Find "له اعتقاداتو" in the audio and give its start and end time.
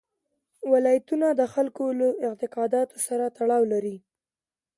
1.99-2.97